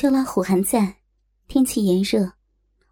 [0.00, 0.94] 秋老虎还在，
[1.46, 2.26] 天气炎热，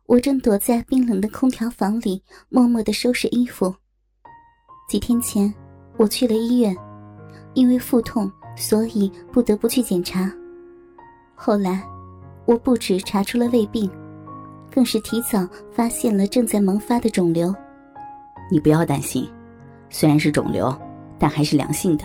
[0.05, 3.75] 我正躲在冰冷的空调房里，默默的收拾衣服。
[4.91, 5.55] 几天前，
[5.97, 6.77] 我去了医院，
[7.55, 10.31] 因为腹痛，所以不得不去检查。
[11.35, 11.83] 后来，
[12.45, 13.91] 我不止查出了胃病，
[14.71, 17.55] 更是提早发现了正在萌发的肿瘤。
[18.51, 19.27] 你不要担心，
[19.89, 20.79] 虽然是肿瘤，
[21.19, 22.05] 但还是良性的，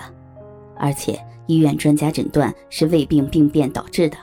[0.77, 4.17] 而且医院专家诊断是胃病病变导致的。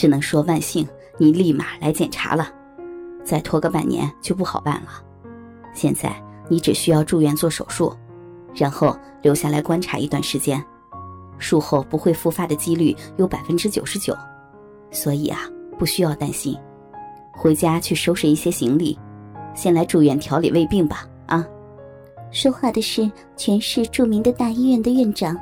[0.00, 0.88] 只能说万幸，
[1.18, 2.48] 你立马来检查了，
[3.22, 4.88] 再拖个半年就不好办了。
[5.74, 6.10] 现在。
[6.52, 7.94] 你只需要住院做手术，
[8.56, 10.60] 然后留下来观察一段时间，
[11.38, 14.12] 术后不会复发的几率有百分之九十九，
[14.90, 15.42] 所以啊，
[15.78, 16.58] 不需要担心。
[17.30, 18.98] 回家去收拾一些行李，
[19.54, 21.06] 先来住院调理胃病吧。
[21.26, 21.46] 啊，
[22.32, 25.38] 说话的是全市著名的大医院的院长，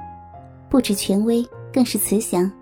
[0.68, 2.52] 不止权威，更是慈祥，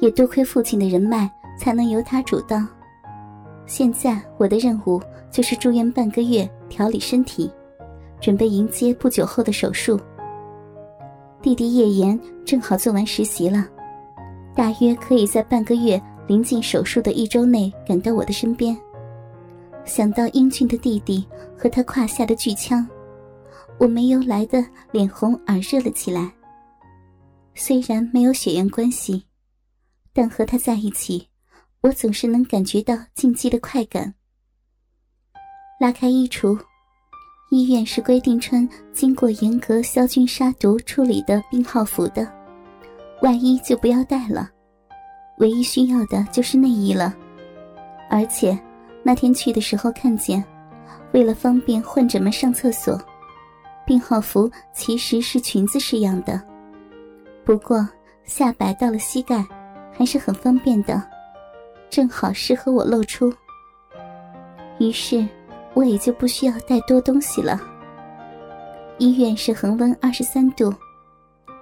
[0.00, 2.64] 也多亏父亲的人脉，才能由他主刀。
[3.66, 7.50] 现在我的任务就是住院半个月，调理身体。
[8.20, 9.96] 准备迎接不久后的手术。
[11.40, 13.64] 弟弟叶岩正好做完实习了，
[14.56, 18.76] 大约可以在半个月临近手术的一周内赶到我的身边。
[19.84, 21.24] 想到英俊的弟弟
[21.56, 22.84] 和他胯下的巨枪，
[23.78, 26.28] 我没由来的脸红耳热了起来。
[27.54, 29.22] 虽然没有血缘关系，
[30.20, 31.28] 但和他在一起，
[31.80, 34.12] 我总是能感觉到禁忌的快感。
[35.80, 36.58] 拉开衣橱。
[37.52, 42.28] 医院是规定穿经过严格消菌杀毒处理的病号服的，
[43.22, 44.50] 外衣就不要带了，
[45.38, 47.14] 唯一需要的就是内衣了。
[48.10, 48.58] 而且
[49.04, 50.44] 那天去的时候看见，
[51.12, 53.00] 为了方便患者们上厕所，
[53.86, 56.42] 病号服其实是裙子式样的，
[57.44, 57.88] 不过
[58.24, 59.46] 下摆到了膝盖，
[59.98, 61.02] 还是很方便的，
[61.90, 63.30] 正好适合我露出。
[64.78, 65.26] 于是。
[65.74, 67.60] 我也就不需要带多东西了。
[68.96, 70.74] 医院是恒温二十三度，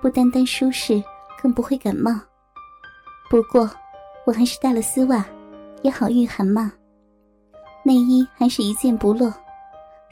[0.01, 1.03] 不单单舒适，
[1.43, 2.19] 更不会感冒。
[3.29, 3.71] 不过，
[4.25, 5.23] 我还是带了丝袜，
[5.83, 6.73] 也好御寒嘛。
[7.83, 9.31] 内衣还是一件不落，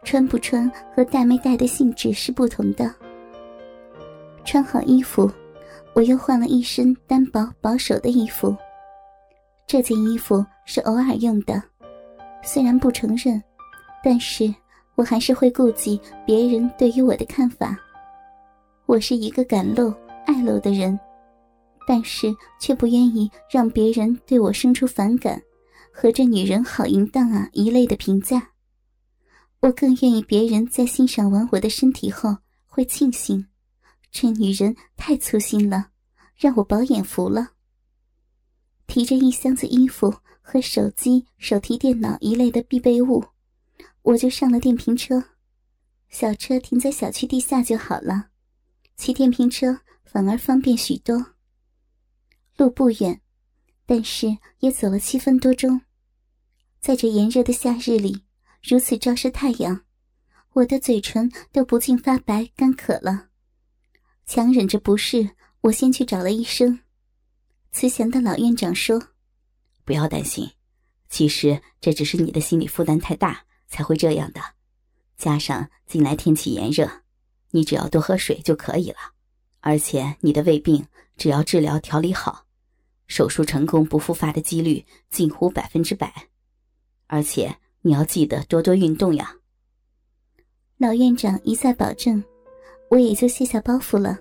[0.02, 2.94] 穿不穿和带没带的性质是不同的。
[4.44, 5.30] 穿好衣服，
[5.94, 8.54] 我又换了一身单薄保守的衣服。
[9.66, 11.62] 这件衣服是偶尔用的，
[12.42, 13.42] 虽然不承认。
[14.06, 14.54] 但是
[14.96, 17.74] 我还是会顾及别人对于我的看法。
[18.84, 19.90] 我是一个敢露
[20.26, 21.00] 爱露的人，
[21.88, 22.30] 但是
[22.60, 25.40] 却不愿意让别人对我生出反感
[25.90, 28.46] 和这女人好淫荡啊一类的评价。
[29.60, 33.42] 我更愿意别人在欣赏完我的身体后会庆幸，
[34.14, 35.90] 这女人太粗心了，
[36.36, 37.54] 让我饱眼福了。
[38.86, 43.24] 提着一箱子衣服和手机、手提电脑一类的必备物。
[44.02, 45.20] 我就上了电瓶车，
[46.10, 48.28] 小车停在小区地下就好了，
[48.94, 51.34] 骑电瓶车反而方便许多。
[52.56, 53.20] 路不远，
[53.84, 55.80] 但是也走了七分多钟。
[56.80, 58.22] 在这炎热的夏日里，
[58.62, 59.84] 如此照射太阳，
[60.52, 63.30] 我的嘴唇都不禁发白干渴了。
[64.26, 65.30] 强忍着不适，
[65.62, 66.80] 我先去找了医生。
[67.72, 69.08] 慈祥的老院长说
[69.84, 70.50] ：“不要担心，
[71.08, 74.40] 其实这只是你的心理负担太大。”才会这样的，
[75.16, 76.88] 加上近来天气炎热，
[77.50, 78.98] 你只要多喝水就可以了。
[79.58, 80.86] 而且你的胃病
[81.16, 82.46] 只要治疗调理好，
[83.08, 86.28] 手术成功不复发的几率近乎百分之百。
[87.08, 89.34] 而且你要记得多多运动呀。
[90.76, 92.22] 老院长一再保证，
[92.94, 94.16] 我也就卸下包袱了。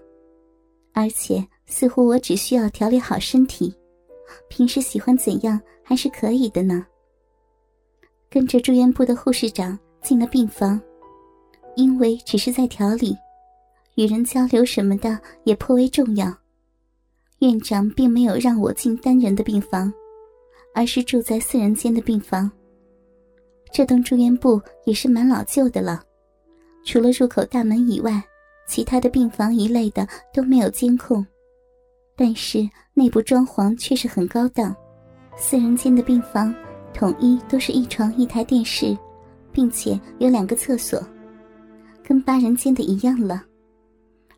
[0.94, 3.72] 而且似乎我只需要调理好身体，
[4.50, 6.84] 平时喜欢怎样还是可以的呢。
[8.32, 10.82] 跟着住院部的护士长进了病房，
[11.76, 13.16] 因为只是在调理，
[13.94, 16.36] 与人交流什么的也颇为重要。
[17.42, 19.94] 院长并没有让我进单人的病房，
[20.74, 22.50] 而是住在四人间的病房。
[23.72, 26.02] 这栋住院部也是蛮老旧的了，
[26.84, 28.24] 除了入口大门以外，
[28.68, 31.26] 其他的病房一类的都没有监控，
[32.16, 34.76] 但是内部装潢却是很高档。
[35.36, 36.54] 四人间的病房。
[36.96, 38.96] 统一都是一床一台电视，
[39.52, 41.02] 并且有两个厕所，
[42.04, 43.44] 跟八人间的一样了。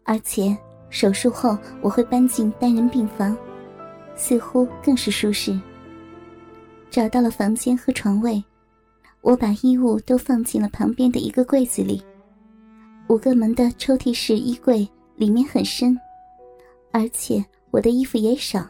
[0.04, 0.58] 而且
[0.90, 3.38] 手术后我会搬进单人病房，
[4.16, 5.60] 似乎更是舒适。
[6.90, 8.42] 找到了房间和床位，
[9.20, 12.02] 我把衣物都放进了旁边的一个柜子里。
[13.08, 15.96] 五个门的抽屉式衣柜里面很深，
[16.92, 18.68] 而且我的衣服也少，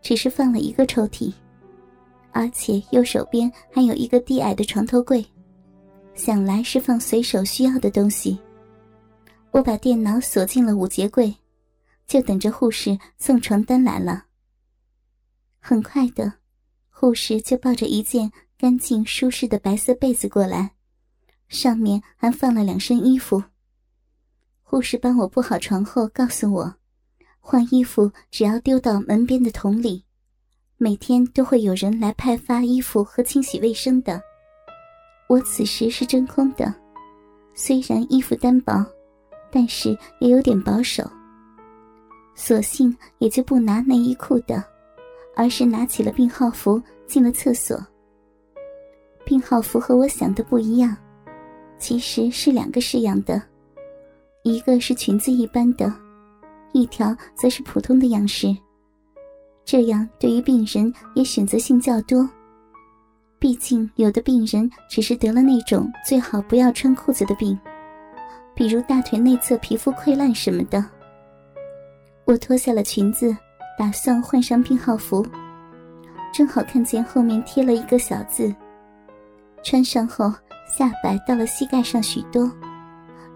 [0.00, 1.32] 只是放了一个抽屉。
[2.30, 5.24] 而且右手边还有一个低矮的床头柜，
[6.14, 8.38] 想来是放随手需要的东西。
[9.50, 11.34] 我把电脑锁进了五节柜，
[12.06, 14.26] 就等着护士送床单来了。
[15.58, 16.34] 很快的，
[16.90, 20.72] 护士就抱着一件干净舒适的白色被子过来，
[21.48, 23.42] 上面还放了两身衣服。
[24.68, 26.74] 护士帮我铺好床后，告诉我，
[27.38, 30.04] 换衣服只要丢到门边的桶里，
[30.76, 34.20] 每天都会有人来派发衣服和清洗卫生的。
[35.28, 36.74] 我此时是真空的，
[37.54, 38.84] 虽然衣服单薄，
[39.52, 41.08] 但是也有点保守。
[42.34, 44.62] 索性也就不拿内衣裤的，
[45.36, 47.80] 而是拿起了病号服进了厕所。
[49.24, 50.96] 病号服和我想的不一样，
[51.78, 53.40] 其实是两个式样的。
[54.46, 55.92] 一个是裙子一般的，
[56.72, 58.56] 一条则是普通的样式。
[59.64, 62.28] 这样对于病人也选择性较多。
[63.40, 67.58] 毕竟有的病人只是得了那种最好不要穿裤子的病，
[68.54, 70.84] 比如大腿内侧皮肤溃烂什么的。
[72.24, 73.36] 我脱下了裙子，
[73.76, 75.26] 打算换上病号服，
[76.32, 78.54] 正好看见后面贴了一个小字：
[79.64, 80.32] 穿上后
[80.68, 82.48] 下摆到了膝盖上许多。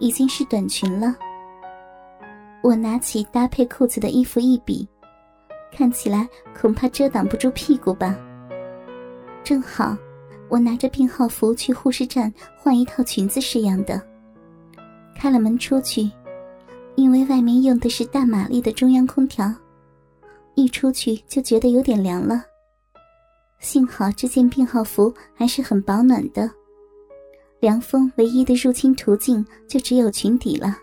[0.01, 1.15] 已经是短裙了。
[2.63, 4.87] 我拿起搭配裤子的衣服一比，
[5.73, 6.29] 看起来
[6.61, 8.19] 恐怕遮挡不住屁股吧。
[9.45, 9.97] 正好，
[10.49, 14.03] 我拿着病号服去护士站换一套裙子式样的。
[15.15, 16.11] 开了门出去，
[16.97, 19.53] 因为外面用的是大马力的中央空调，
[20.55, 22.45] 一出去就觉得有点凉了。
[23.59, 26.51] 幸好这件病号服还是很保暖的。
[27.61, 30.77] 凉风唯一的入侵途径就只有裙底了。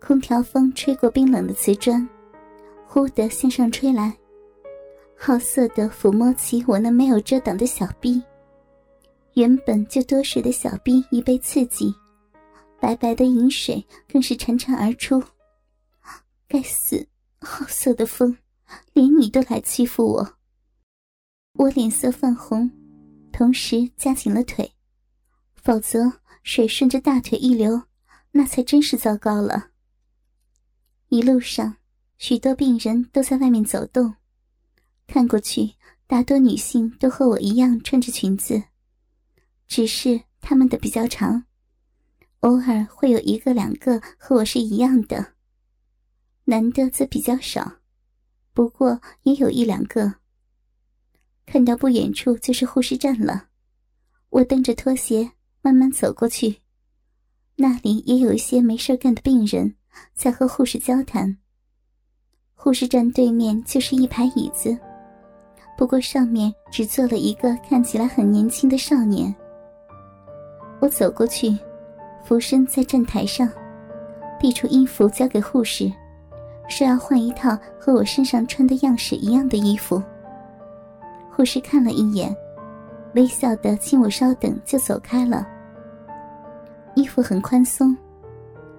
[0.00, 2.06] 空调风吹过冰冷的瓷砖，
[2.84, 4.16] 忽地向上吹来，
[5.16, 8.20] 好色的抚摸起我那没有遮挡的小臂。
[9.34, 11.94] 原本就多水的小臂已被刺激，
[12.80, 15.22] 白白的饮水更是潺潺而出。
[16.48, 17.06] 该死，
[17.40, 18.36] 好色的风，
[18.92, 20.32] 连你都来欺负我！
[21.54, 22.68] 我脸色泛红，
[23.30, 24.68] 同时夹紧了腿。
[25.70, 27.84] 否则，水顺着大腿一流，
[28.32, 29.68] 那才真是糟糕了。
[31.10, 31.76] 一路上，
[32.18, 34.16] 许多病人都在外面走动，
[35.06, 35.74] 看过去，
[36.08, 38.60] 大多女性都和我一样穿着裙子，
[39.68, 41.44] 只是她们的比较长，
[42.40, 45.34] 偶尔会有一个两个和我是一样的。
[46.46, 47.74] 男的则比较少，
[48.52, 50.16] 不过也有一两个。
[51.46, 53.50] 看到不远处就是护士站了，
[54.30, 55.30] 我蹬着拖鞋。
[55.62, 56.56] 慢慢走过去，
[57.56, 59.74] 那里也有一些没事干的病人
[60.14, 61.36] 在和护士交谈。
[62.54, 64.76] 护士站对面就是一排椅子，
[65.76, 69.34] 不过上面只坐了一个看起来很年轻的少年。
[70.80, 71.54] 我走过去，
[72.24, 73.46] 俯身在站台上，
[74.38, 75.92] 递出衣服交给护士，
[76.68, 80.02] 说要换一套和我身上穿的样式一样的衣服。
[81.30, 82.34] 护士看了一眼。
[83.14, 85.46] 微笑的，请我稍等，就走开了。
[86.94, 87.96] 衣服很宽松，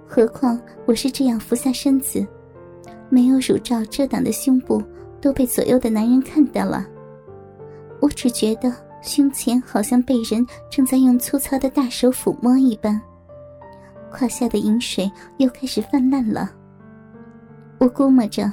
[0.08, 2.26] 何况我是这样俯下身子，
[3.10, 4.82] 没有乳罩遮挡的胸部
[5.20, 6.86] 都被左右的男人看到了。
[8.00, 13.00] 我只觉得胸前好像被人正在用粗糙的大手抚摸一般，
[14.10, 16.52] 胯下的饮水又开始泛滥了。
[17.80, 18.52] 我估摸着，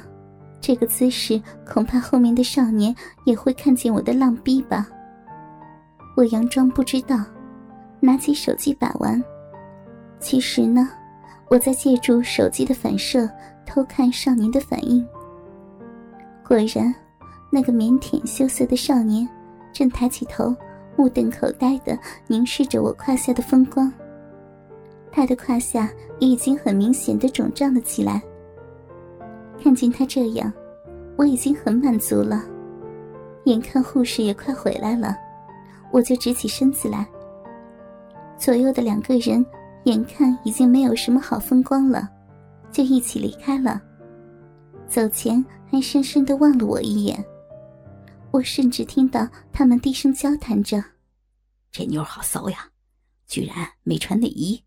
[0.59, 4.87] 这个姿势恐怕后面的少年也会看见我的浪逼吧。
[6.19, 7.15] 我佯装不知道，
[8.01, 9.23] 拿起手机把玩。
[10.19, 10.89] 其实呢，
[11.47, 13.29] 我在借助手机的反射
[13.65, 15.07] 偷看少年的反应。
[16.45, 16.93] 果然，
[17.49, 19.25] 那个腼腆羞涩的少年
[19.71, 20.53] 正抬起头，
[20.97, 21.97] 目瞪口呆的
[22.27, 23.89] 凝视着我胯下的风光。
[25.13, 28.21] 他的胯下已经很明显的肿胀了起来。
[29.63, 30.51] 看见他这样，
[31.15, 32.43] 我已经很满足了。
[33.45, 35.15] 眼看护士也快回来了。
[35.91, 37.07] 我就直起身子来。
[38.37, 39.45] 左右的两个人
[39.85, 42.09] 眼看已经没有什么好风光了，
[42.71, 43.81] 就一起离开了。
[44.87, 47.23] 走前还深深的望了我一眼。
[48.31, 50.83] 我甚至听到他们低声交谈着
[51.71, 52.69] ：“这妞好骚呀，
[53.27, 54.63] 居然没穿内衣。”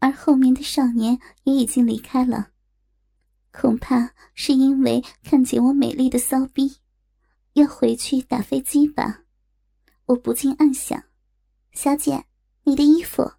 [0.00, 2.50] 而后面的少年也已经离开了，
[3.52, 6.76] 恐怕是因为看见我美丽的骚逼，
[7.54, 9.22] 要回去打飞机吧。
[10.08, 11.04] 我不禁暗想
[11.72, 12.24] ：“小姐，
[12.62, 13.30] 你的衣服，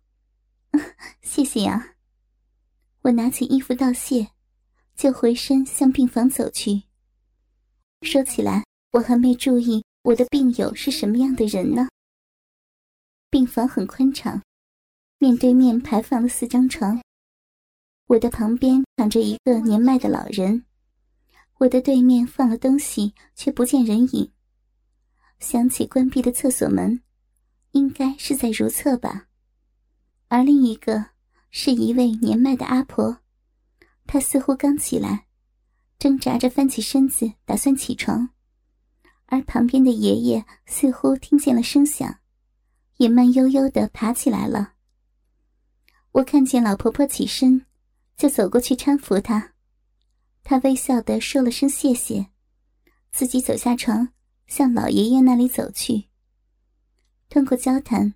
[1.23, 1.95] 谢谢啊。”
[3.01, 4.29] 我拿起衣服道谢，
[4.95, 6.83] 就回身向病房走去。
[8.03, 11.89] 说起来，我还没注意我的病友是什么样的人呢？
[13.31, 14.39] 病房很宽敞，
[15.17, 17.01] 面对面排放了四张床。
[18.05, 20.65] 我的旁边躺着一个年迈的老人，
[21.57, 24.31] 我的对面放了东西，却不见人影。
[25.39, 27.01] 想起关闭的厕所门，
[27.71, 29.27] 应该是在如厕吧。
[30.27, 31.05] 而另一个
[31.51, 33.19] 是一位年迈的阿婆，
[34.05, 35.25] 她似乎刚起来，
[35.97, 38.29] 挣扎着翻起身子，打算起床。
[39.25, 42.19] 而旁边的爷爷似乎听见了声响，
[42.97, 44.73] 也慢悠悠地爬起来了。
[46.11, 47.65] 我看见老婆婆起身。
[48.17, 49.53] 就走过去搀扶她，
[50.43, 52.27] 她微笑的说了声谢谢，
[53.13, 54.09] 自己走下床，
[54.49, 56.03] 向老爷爷那里走去。
[57.29, 58.13] 通过交谈，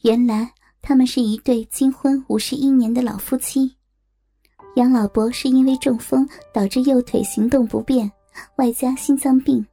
[0.00, 3.76] 原来他们是一对金婚五十一年的老夫妻。
[4.76, 8.10] 杨老伯是因为中风导致右腿行动不便，
[8.56, 9.66] 外加心脏病，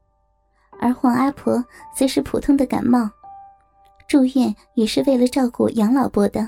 [0.82, 1.64] 而黄阿婆
[1.96, 3.10] 则是普通的感冒，
[4.10, 6.46] 住院也是为了照顾杨老伯的。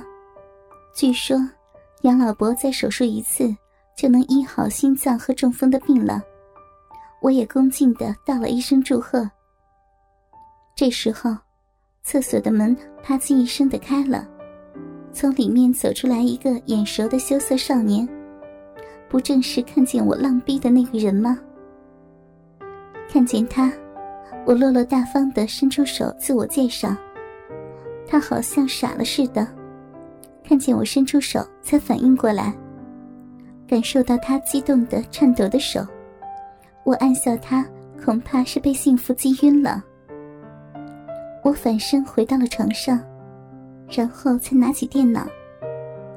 [0.94, 1.38] 据说。
[2.04, 3.54] 杨老伯再手术一次，
[3.98, 6.22] 就能医好心脏和中风的病了。
[7.22, 9.30] 我也恭敬的道了一声祝贺。
[10.76, 11.36] 这时候，
[12.04, 14.28] 厕所的门啪叽一声的开了，
[15.12, 18.08] 从里面走出来一个眼熟的羞涩少年，
[19.10, 21.40] 不正是看见我浪逼的那个人吗？
[23.10, 23.72] 看见他，
[24.46, 26.96] 我落落大方的伸出手自我介绍，
[28.06, 29.48] 他好像傻了似的。
[30.44, 32.54] 看见我伸出手，才反应过来，
[33.68, 35.86] 感受到他激动的颤抖的手，
[36.88, 37.68] 我暗笑他
[38.02, 39.84] 恐怕是被幸福击晕了。
[41.44, 42.98] 我反身回到了床上，
[43.92, 45.28] 然后才拿起电脑。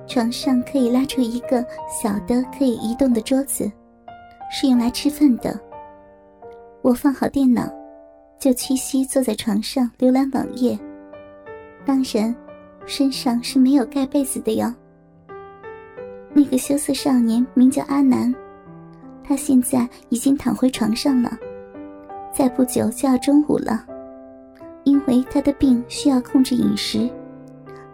[0.06, 3.68] 床上可以拉出一个小的可以移动的桌子，
[4.48, 5.58] 是用来吃饭的。
[6.82, 7.68] 我放好电脑，
[8.38, 10.78] 就屈膝坐在床上浏览网页。
[11.84, 12.32] 当然。
[12.86, 14.74] 身上是没有盖被子的哟。
[16.32, 18.34] 那个羞涩少年名叫阿南，
[19.30, 21.38] 他现在已经躺回床上了，
[22.32, 23.86] 再不久就要中午了。
[24.82, 27.08] 因为他的病需要控制饮食，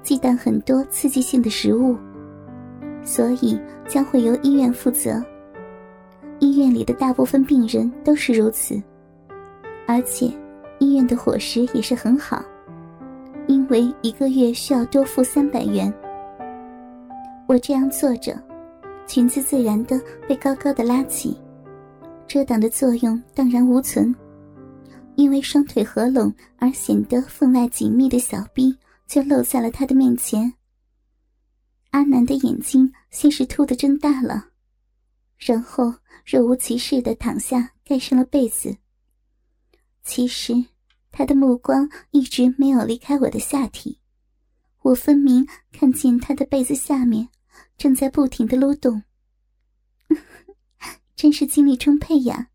[0.03, 1.95] 忌惮很多刺激性的食物，
[3.05, 5.23] 所以将会由医院负责。
[6.39, 8.83] 医院里的大部分病人都是如此，
[9.87, 10.33] 而且
[10.79, 12.43] 医院的伙食也是很好。
[13.47, 15.93] 因为一个月需要多付三百元，
[17.47, 18.35] 我这样坐着，
[19.07, 21.37] 裙子自然的被高高的拉起，
[22.27, 24.15] 遮挡的作用荡然无存。
[25.15, 30.53] 因为双腿合拢而显得分外紧密的小臂就露在了他的面前。
[31.91, 34.49] 阿南的眼睛先是突的睁大了，
[35.39, 35.95] 然后
[36.27, 38.77] 若无其事的躺下，盖上了被子。
[40.05, 40.53] 其实。
[41.13, 43.99] 他的目光一直没有离开我的下体，
[44.83, 47.27] 我分明看见他的被子下面
[47.77, 49.03] 正在不停的撸动。
[51.15, 52.51] 真是精力充沛呀，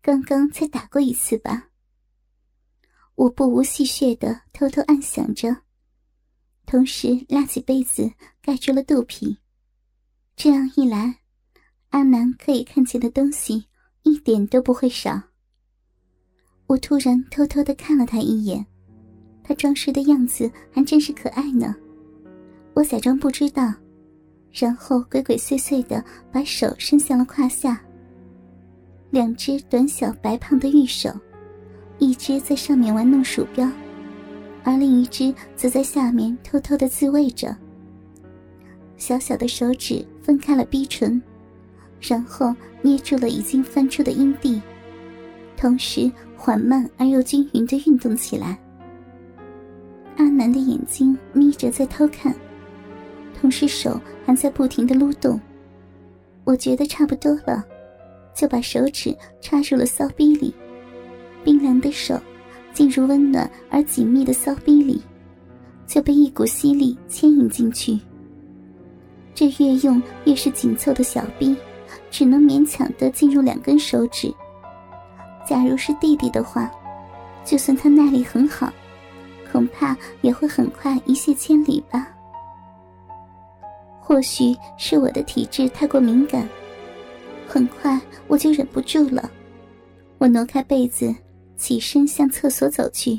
[0.00, 1.70] 刚刚才打过一次吧。
[3.16, 5.56] 我不无戏谑的偷偷暗想着，
[6.66, 9.38] 同时拉起被子盖住了肚皮。
[10.36, 11.20] 这样一来，
[11.90, 13.66] 阿南可以看见的东西
[14.02, 15.20] 一点都不会少。
[16.66, 18.66] 我突然偷偷的看了他一眼，
[19.44, 21.74] 他装睡的样子还真是可爱呢。
[22.74, 23.72] 我假装不知道，
[24.54, 27.80] 然后鬼鬼祟祟的把手伸向了胯下。
[29.10, 31.10] 两只短小白胖的玉手，
[31.98, 33.68] 一只在上面玩弄鼠标，
[34.62, 37.54] 而另一只则在下面偷偷的自慰着。
[38.96, 41.20] 小小的手指分开了逼唇，
[42.00, 44.62] 然后捏住了已经翻出的阴蒂，
[45.56, 46.10] 同时。
[46.36, 48.58] 缓慢而又均匀的运动起来。
[50.18, 52.34] 阿南的眼睛眯着在偷看，
[53.40, 55.40] 同时手还在不停的撸动。
[56.44, 57.64] 我觉得差不多了，
[58.34, 60.54] 就把手指插入了骚逼里，
[61.42, 62.20] 冰凉的手
[62.72, 65.02] 进入温暖而紧密的骚逼里，
[65.86, 67.98] 就被一股吸力牵引进去。
[69.34, 71.56] 这越用越是紧凑的小逼，
[72.10, 74.32] 只能勉强的进入两根手指。
[75.46, 76.70] 假如是弟弟的话，
[77.44, 78.72] 就算他耐力很好，
[79.50, 82.13] 恐怕也会很快一泻千里吧。
[84.06, 86.46] 或许是我的体质太过敏感，
[87.48, 89.30] 很快我就忍不住了。
[90.18, 91.12] 我挪开被子，
[91.56, 93.18] 起身向厕所走去，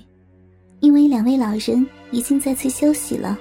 [0.81, 3.35] 因为两位老人已经在此休息了。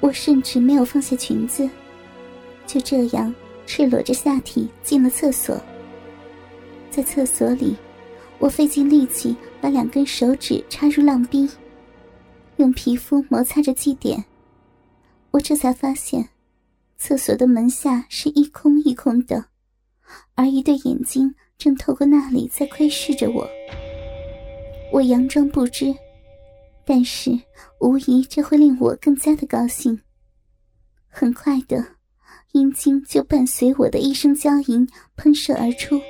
[0.00, 1.66] 我甚至没有放下裙子，
[2.66, 3.34] 就这样
[3.64, 5.58] 赤裸着下体进了厕所。
[6.90, 7.74] 在厕所里，
[8.38, 11.48] 我费尽力气把两根手指插入浪逼，
[12.58, 14.22] 用皮肤摩擦着祭点。
[15.30, 16.28] 我这才发现，
[17.04, 19.44] 厕所的门下是一空一空的，
[20.36, 23.46] 而一对眼睛正透过那里在窥视着我。
[24.90, 25.94] 我佯装不知，
[26.82, 27.38] 但是
[27.78, 30.00] 无疑这会令我更加的高兴。
[31.08, 31.84] 很快的，
[32.52, 36.00] 阴茎就伴随我的一声娇吟喷射而出。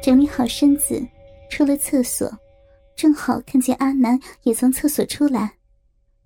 [0.00, 1.04] 整理好身子，
[1.50, 2.30] 出了厕所，
[2.94, 5.54] 正好看见阿南也从厕所出来，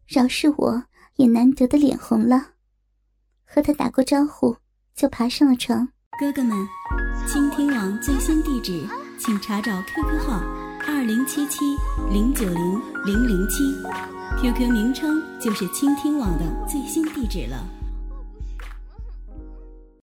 [0.07, 0.85] 饶是我
[1.17, 2.52] 也难得的脸红了。
[3.55, 4.57] 和他打过招呼，
[4.95, 5.87] 就爬上了床。
[6.19, 6.57] 哥哥们，
[7.27, 10.43] 倾听网最新地址，请查找 QQ 号
[10.87, 11.59] 二零七七
[12.11, 13.63] 零九零零零七
[14.41, 17.63] ，QQ 名称就是倾听网的最新地址了。